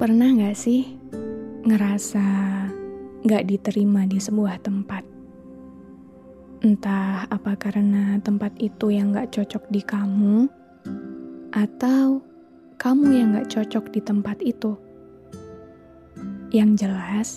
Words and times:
pernah 0.00 0.32
gak 0.32 0.56
sih 0.56 0.96
ngerasa 1.68 2.24
gak 3.20 3.44
diterima 3.44 4.08
di 4.08 4.16
sebuah 4.16 4.56
tempat? 4.64 5.04
Entah 6.64 7.28
apa 7.28 7.52
karena 7.60 8.16
tempat 8.24 8.56
itu 8.56 8.88
yang 8.88 9.12
gak 9.12 9.36
cocok 9.36 9.68
di 9.68 9.84
kamu, 9.84 10.48
atau 11.52 12.24
kamu 12.80 13.08
yang 13.12 13.36
gak 13.36 13.52
cocok 13.52 13.92
di 13.92 14.00
tempat 14.00 14.40
itu. 14.40 14.72
Yang 16.48 16.70
jelas, 16.80 17.28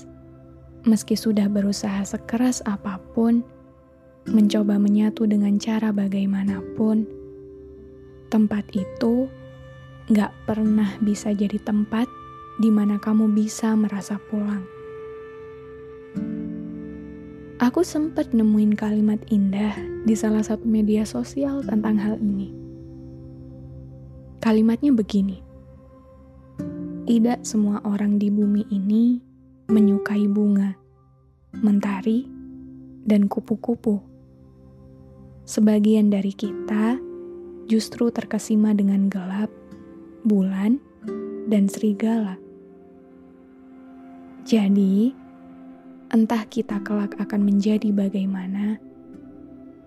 meski 0.88 1.20
sudah 1.20 1.52
berusaha 1.52 2.00
sekeras 2.08 2.64
apa 2.64 2.96
pun, 3.12 3.44
mencoba 4.32 4.80
menyatu 4.80 5.28
dengan 5.28 5.60
cara 5.60 5.92
bagaimanapun, 5.92 7.04
tempat 8.32 8.64
itu 8.72 9.28
gak 10.16 10.32
pernah 10.48 10.96
bisa 11.04 11.36
jadi 11.36 11.60
tempat 11.60 12.23
di 12.62 12.70
mana 12.70 13.02
kamu 13.02 13.34
bisa 13.34 13.74
merasa 13.74 14.22
pulang. 14.30 14.66
Aku 17.64 17.80
sempat 17.80 18.36
nemuin 18.36 18.76
kalimat 18.76 19.24
indah 19.32 19.72
di 20.04 20.14
salah 20.20 20.44
satu 20.44 20.68
media 20.68 21.08
sosial 21.08 21.64
tentang 21.64 21.96
hal 21.96 22.20
ini. 22.20 22.52
Kalimatnya 24.44 24.92
begini: 24.92 25.40
"Tidak 27.08 27.48
semua 27.48 27.80
orang 27.88 28.20
di 28.20 28.28
bumi 28.28 28.68
ini 28.68 29.24
menyukai 29.72 30.28
bunga, 30.28 30.76
mentari, 31.64 32.28
dan 33.08 33.32
kupu-kupu. 33.32 34.04
Sebagian 35.48 36.12
dari 36.12 36.36
kita 36.36 37.00
justru 37.68 38.12
terkesima 38.12 38.76
dengan 38.76 39.08
gelap, 39.08 39.52
bulan, 40.28 40.80
dan 41.48 41.68
serigala. 41.72 42.43
Jadi, 44.44 45.16
entah 46.12 46.44
kita 46.44 46.84
kelak 46.84 47.16
akan 47.16 47.48
menjadi 47.48 47.96
bagaimana, 47.96 48.76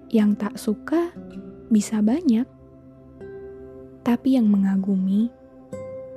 yang 0.09 0.33
tak 0.33 0.57
suka 0.57 1.13
bisa 1.69 2.01
banyak, 2.01 2.49
tapi 4.01 4.41
yang 4.41 4.49
mengagumi 4.49 5.29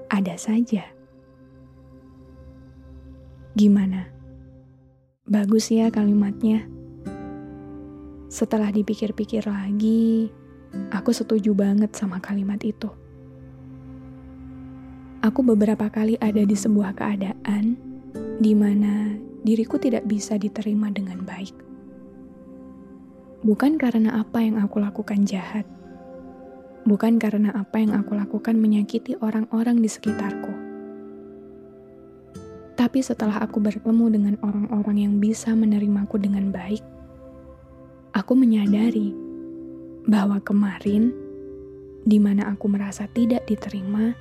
ada 0.07 0.39
saja. 0.39 0.87
Gimana? 3.59 4.07
Bagus 5.27 5.67
ya 5.67 5.91
kalimatnya. 5.91 6.63
Setelah 8.31 8.71
dipikir-pikir 8.71 9.43
lagi, 9.51 10.31
aku 10.95 11.11
setuju 11.11 11.51
banget 11.51 11.91
sama 11.97 12.23
kalimat 12.23 12.61
itu. 12.63 12.87
Aku 15.19 15.43
beberapa 15.43 15.91
kali 15.91 16.15
ada 16.23 16.39
di 16.39 16.55
sebuah 16.55 16.95
keadaan 16.95 17.88
di 18.39 18.55
mana 18.55 19.19
diriku 19.43 19.75
tidak 19.75 20.07
bisa 20.07 20.39
diterima 20.39 20.87
dengan 20.95 21.19
baik. 21.27 21.51
Bukan 23.43 23.75
karena 23.75 24.19
apa 24.19 24.39
yang 24.39 24.59
aku 24.59 24.79
lakukan 24.79 25.27
jahat, 25.27 25.67
bukan 26.87 27.19
karena 27.19 27.51
apa 27.51 27.83
yang 27.83 27.95
aku 27.95 28.15
lakukan 28.15 28.55
menyakiti 28.55 29.19
orang-orang 29.19 29.83
di 29.83 29.91
sekitarku. 29.91 30.55
Tapi 32.79 32.99
setelah 33.03 33.43
aku 33.43 33.59
bertemu 33.59 34.05
dengan 34.07 34.35
orang-orang 34.39 35.03
yang 35.03 35.13
bisa 35.19 35.51
menerimaku 35.51 36.15
dengan 36.15 36.47
baik, 36.47 36.83
aku 38.15 38.39
menyadari 38.39 39.11
bahwa 40.07 40.39
kemarin, 40.39 41.11
di 42.07 42.23
mana 42.23 42.55
aku 42.55 42.71
merasa 42.71 43.03
tidak 43.11 43.43
diterima, 43.51 44.15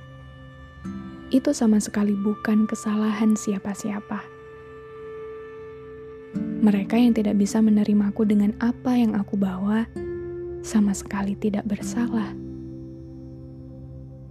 itu 1.29 1.53
sama 1.53 1.77
sekali 1.77 2.17
bukan 2.17 2.65
kesalahan 2.65 3.37
siapa-siapa. 3.37 4.25
Mereka 6.59 6.99
yang 6.99 7.15
tidak 7.15 7.39
bisa 7.39 7.63
menerimaku 7.63 8.27
dengan 8.27 8.51
apa 8.59 8.97
yang 8.97 9.15
aku 9.15 9.39
bawa 9.39 9.87
sama 10.65 10.91
sekali 10.91 11.33
tidak 11.39 11.65
bersalah. 11.65 12.35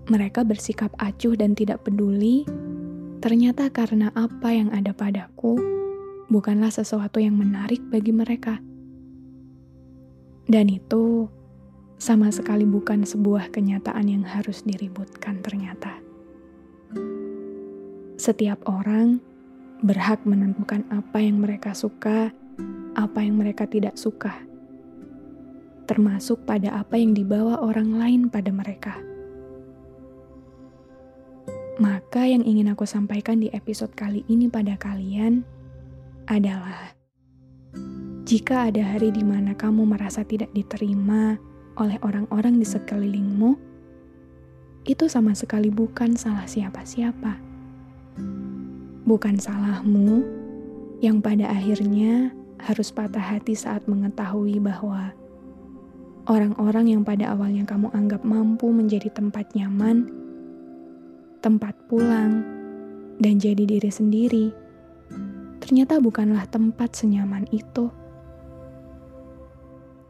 Mereka 0.09 0.44
bersikap 0.44 0.92
acuh 1.00 1.36
dan 1.36 1.53
tidak 1.53 1.84
peduli, 1.84 2.44
ternyata 3.20 3.69
karena 3.69 4.12
apa 4.16 4.53
yang 4.53 4.72
ada 4.72 4.92
padaku 4.92 5.56
bukanlah 6.28 6.72
sesuatu 6.72 7.20
yang 7.20 7.36
menarik 7.36 7.80
bagi 7.88 8.12
mereka. 8.12 8.60
Dan 10.48 10.72
itu 10.72 11.28
sama 12.00 12.32
sekali 12.32 12.65
bukan 12.65 13.04
sebuah 13.04 13.53
kenyataan 13.53 14.09
yang 14.09 14.25
harus 14.25 14.65
diributkan 14.65 15.44
ternyata. 15.44 16.08
Setiap 18.19 18.59
orang 18.67 19.23
berhak 19.79 20.27
menentukan 20.27 20.83
apa 20.91 21.23
yang 21.23 21.39
mereka 21.39 21.71
suka, 21.71 22.34
apa 22.99 23.19
yang 23.23 23.39
mereka 23.39 23.62
tidak 23.71 23.95
suka, 23.95 24.34
termasuk 25.87 26.43
pada 26.43 26.83
apa 26.83 26.99
yang 26.99 27.15
dibawa 27.15 27.62
orang 27.62 27.95
lain 27.95 28.21
pada 28.27 28.51
mereka. 28.51 28.99
Maka, 31.78 32.27
yang 32.27 32.43
ingin 32.43 32.75
aku 32.75 32.83
sampaikan 32.91 33.39
di 33.39 33.55
episode 33.55 33.95
kali 33.95 34.27
ini 34.27 34.51
pada 34.51 34.75
kalian 34.75 35.47
adalah: 36.27 36.91
jika 38.27 38.67
ada 38.67 38.83
hari 38.83 39.15
di 39.15 39.23
mana 39.23 39.55
kamu 39.55 39.87
merasa 39.87 40.27
tidak 40.27 40.51
diterima 40.59 41.39
oleh 41.78 42.03
orang-orang 42.03 42.59
di 42.59 42.67
sekelilingmu, 42.67 43.55
itu 44.91 45.07
sama 45.07 45.39
sekali 45.39 45.71
bukan 45.71 46.19
salah 46.19 46.51
siapa-siapa 46.51 47.47
bukan 49.09 49.41
salahmu 49.41 50.27
yang 51.01 51.23
pada 51.23 51.49
akhirnya 51.49 52.34
harus 52.59 52.91
patah 52.91 53.23
hati 53.23 53.55
saat 53.55 53.87
mengetahui 53.87 54.59
bahwa 54.59 55.15
orang-orang 56.28 56.93
yang 56.93 57.03
pada 57.07 57.33
awalnya 57.33 57.65
kamu 57.65 57.89
anggap 57.95 58.21
mampu 58.27 58.69
menjadi 58.69 59.09
tempat 59.15 59.49
nyaman, 59.55 60.11
tempat 61.41 61.73
pulang, 61.87 62.43
dan 63.23 63.41
jadi 63.41 63.65
diri 63.65 63.91
sendiri, 63.91 64.47
ternyata 65.62 66.03
bukanlah 66.03 66.45
tempat 66.51 66.93
senyaman 66.99 67.47
itu. 67.55 67.89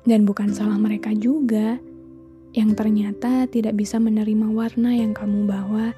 Dan 0.08 0.24
bukan 0.24 0.50
salah 0.56 0.80
mereka 0.80 1.12
juga 1.12 1.76
yang 2.56 2.72
ternyata 2.72 3.44
tidak 3.44 3.76
bisa 3.76 4.00
menerima 4.00 4.48
warna 4.48 4.96
yang 4.96 5.12
kamu 5.12 5.44
bawa 5.44 5.92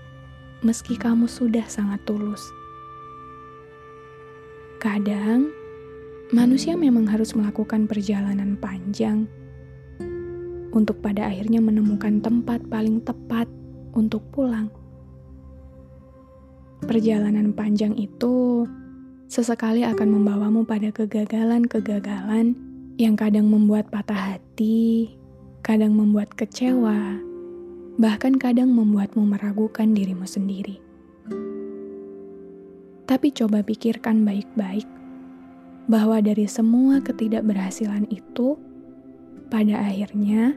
meski 0.60 0.96
kamu 0.96 1.24
sudah 1.24 1.64
sangat 1.64 2.00
tulus. 2.04 2.44
Kadang, 4.80 5.48
manusia 6.32 6.76
memang 6.76 7.08
harus 7.08 7.32
melakukan 7.32 7.88
perjalanan 7.88 8.56
panjang 8.60 9.24
untuk 10.70 11.00
pada 11.00 11.28
akhirnya 11.28 11.60
menemukan 11.60 12.20
tempat 12.20 12.60
paling 12.68 13.00
tepat 13.04 13.48
untuk 13.96 14.24
pulang. 14.32 14.68
Perjalanan 16.84 17.52
panjang 17.52 17.92
itu 17.96 18.64
sesekali 19.28 19.84
akan 19.84 20.08
membawamu 20.16 20.64
pada 20.64 20.88
kegagalan-kegagalan 20.92 22.56
yang 22.96 23.16
kadang 23.16 23.48
membuat 23.48 23.88
patah 23.92 24.36
hati, 24.36 25.12
kadang 25.60 25.92
membuat 25.92 26.32
kecewa, 26.36 27.20
bahkan 28.00 28.40
kadang 28.40 28.72
membuatmu 28.72 29.28
meragukan 29.28 29.92
dirimu 29.92 30.24
sendiri. 30.24 30.80
Tapi 33.04 33.28
coba 33.36 33.60
pikirkan 33.60 34.24
baik-baik 34.24 34.88
bahwa 35.84 36.24
dari 36.24 36.48
semua 36.48 37.04
ketidakberhasilan 37.04 38.08
itu, 38.08 38.56
pada 39.52 39.84
akhirnya 39.84 40.56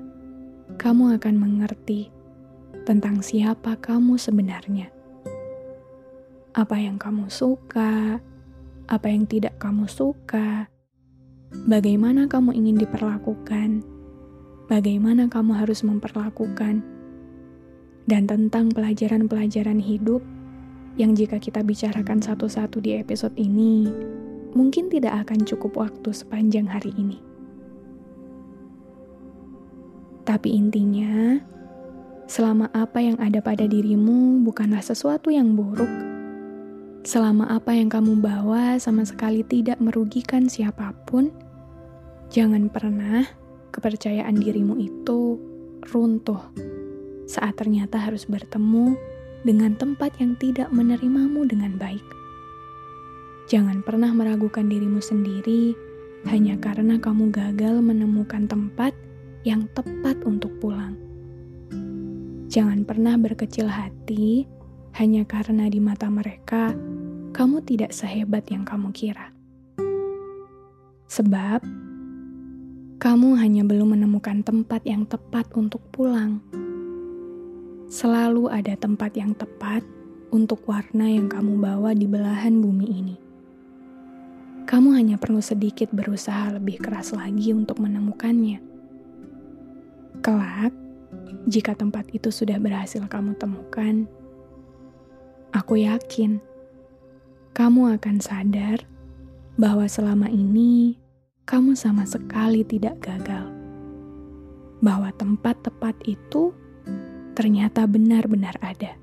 kamu 0.80 1.20
akan 1.20 1.36
mengerti 1.36 2.08
tentang 2.88 3.20
siapa 3.20 3.76
kamu 3.76 4.16
sebenarnya. 4.16 4.88
apa 6.54 6.78
yang 6.78 7.02
kamu 7.02 7.34
suka, 7.34 8.22
apa 8.86 9.08
yang 9.10 9.26
tidak 9.26 9.58
kamu 9.58 9.90
suka, 9.90 10.70
bagaimana 11.66 12.30
kamu 12.30 12.54
ingin 12.54 12.78
diperlakukan, 12.78 13.82
bagaimana 14.70 15.26
kamu 15.34 15.58
harus 15.58 15.82
memperlakukan, 15.82 16.86
dan 18.08 18.28
tentang 18.28 18.68
pelajaran-pelajaran 18.72 19.80
hidup 19.80 20.20
yang 21.00 21.18
jika 21.18 21.42
kita 21.42 21.66
bicarakan 21.66 22.22
satu-satu 22.22 22.78
di 22.84 23.00
episode 23.00 23.34
ini, 23.40 23.90
mungkin 24.54 24.92
tidak 24.92 25.26
akan 25.28 25.42
cukup 25.48 25.74
waktu 25.80 26.10
sepanjang 26.14 26.70
hari 26.70 26.94
ini. 27.00 27.18
Tapi 30.24 30.56
intinya, 30.56 31.42
selama 32.30 32.70
apa 32.72 33.04
yang 33.04 33.18
ada 33.20 33.44
pada 33.44 33.68
dirimu 33.68 34.46
bukanlah 34.46 34.80
sesuatu 34.80 35.34
yang 35.34 35.58
buruk, 35.58 35.90
selama 37.04 37.50
apa 37.52 37.76
yang 37.76 37.92
kamu 37.92 38.24
bawa 38.24 38.80
sama 38.80 39.04
sekali 39.04 39.44
tidak 39.44 39.82
merugikan 39.84 40.48
siapa 40.48 40.96
pun, 41.10 41.34
jangan 42.32 42.72
pernah 42.72 43.28
kepercayaan 43.74 44.38
dirimu 44.38 44.80
itu 44.80 45.42
runtuh 45.92 46.73
saat 47.26 47.56
ternyata 47.60 48.00
harus 48.00 48.28
bertemu 48.28 48.96
dengan 49.44 49.76
tempat 49.76 50.16
yang 50.20 50.40
tidak 50.40 50.72
menerimamu 50.72 51.44
dengan 51.44 51.76
baik. 51.76 52.04
Jangan 53.52 53.84
pernah 53.84 54.10
meragukan 54.16 54.72
dirimu 54.72 55.04
sendiri 55.04 55.76
hanya 56.32 56.56
karena 56.56 56.96
kamu 56.96 57.30
gagal 57.36 57.84
menemukan 57.84 58.48
tempat 58.48 58.96
yang 59.44 59.68
tepat 59.76 60.16
untuk 60.24 60.56
pulang. 60.64 60.96
Jangan 62.48 62.88
pernah 62.88 63.20
berkecil 63.20 63.68
hati 63.68 64.48
hanya 64.96 65.28
karena 65.28 65.68
di 65.68 65.84
mata 65.84 66.08
mereka 66.08 66.72
kamu 67.36 67.66
tidak 67.68 67.92
sehebat 67.92 68.48
yang 68.48 68.64
kamu 68.64 68.94
kira. 68.96 69.34
Sebab 71.12 71.60
kamu 73.04 73.30
hanya 73.36 73.68
belum 73.68 74.00
menemukan 74.00 74.46
tempat 74.48 74.88
yang 74.88 75.04
tepat 75.04 75.52
untuk 75.58 75.84
pulang. 75.92 76.40
Selalu 77.94 78.50
ada 78.50 78.74
tempat 78.74 79.14
yang 79.14 79.38
tepat 79.38 79.86
untuk 80.34 80.66
warna 80.66 81.06
yang 81.06 81.30
kamu 81.30 81.62
bawa 81.62 81.94
di 81.94 82.10
belahan 82.10 82.58
bumi 82.58 82.90
ini. 82.90 83.16
Kamu 84.66 84.98
hanya 84.98 85.22
perlu 85.22 85.38
sedikit 85.38 85.94
berusaha 85.94 86.58
lebih 86.58 86.82
keras 86.82 87.14
lagi 87.14 87.54
untuk 87.54 87.78
menemukannya. 87.78 88.58
Kelak, 90.26 90.74
jika 91.46 91.78
tempat 91.78 92.10
itu 92.18 92.34
sudah 92.34 92.58
berhasil 92.58 93.06
kamu 93.06 93.38
temukan, 93.38 94.10
aku 95.54 95.86
yakin 95.86 96.42
kamu 97.54 97.94
akan 98.02 98.18
sadar 98.18 98.82
bahwa 99.54 99.86
selama 99.86 100.34
ini 100.34 100.98
kamu 101.46 101.78
sama 101.78 102.10
sekali 102.10 102.66
tidak 102.66 102.98
gagal. 103.06 103.54
Bahwa 104.82 105.14
tempat 105.14 105.62
tepat 105.62 105.94
itu 106.10 106.58
ternyata 107.34 107.84
benar-benar 107.90 108.56
ada. 108.62 109.03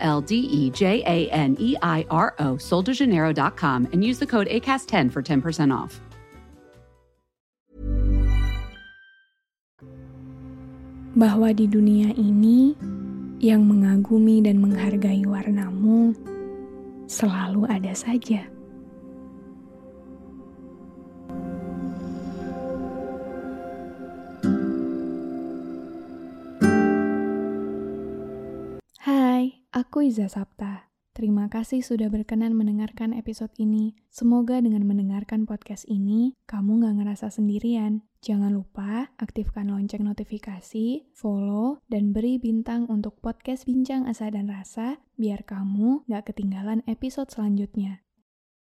L 0.00 0.20
D 0.20 0.36
E 0.36 0.70
J 0.70 1.04
A 1.06 1.30
N 1.30 1.56
E 1.60 1.76
I 1.80 2.04
R 2.10 2.34
O, 2.40 2.58
and 3.92 4.04
use 4.04 4.18
the 4.18 4.26
code 4.26 4.48
ACAST10 4.48 5.12
for 5.12 5.22
10% 5.22 5.70
off. 5.70 6.00
Bahwa 11.16 11.50
di 11.52 11.66
dunia 11.66 12.14
ini, 12.16 12.74
yang 13.40 13.64
mengagumi 13.64 14.44
dan 14.44 14.60
menghargai 14.60 15.24
warnamu 15.24 16.12
selalu 17.08 17.64
ada 17.72 17.96
saja. 17.96 18.59
Aku 29.90 30.06
Iza 30.06 30.30
Sapta. 30.30 30.86
Terima 31.10 31.50
kasih 31.50 31.82
sudah 31.82 32.06
berkenan 32.14 32.54
mendengarkan 32.54 33.10
episode 33.10 33.50
ini. 33.58 33.98
Semoga 34.06 34.62
dengan 34.62 34.86
mendengarkan 34.86 35.50
podcast 35.50 35.82
ini, 35.90 36.38
kamu 36.46 36.86
gak 36.86 37.02
ngerasa 37.02 37.34
sendirian. 37.34 38.06
Jangan 38.22 38.54
lupa 38.54 39.10
aktifkan 39.18 39.66
lonceng 39.66 40.06
notifikasi, 40.06 41.10
follow, 41.10 41.82
dan 41.90 42.14
beri 42.14 42.38
bintang 42.38 42.86
untuk 42.86 43.18
podcast 43.18 43.66
Bincang 43.66 44.06
Asa 44.06 44.30
dan 44.30 44.46
Rasa, 44.46 45.02
biar 45.18 45.42
kamu 45.42 46.06
gak 46.06 46.30
ketinggalan 46.30 46.86
episode 46.86 47.26
selanjutnya. 47.34 48.06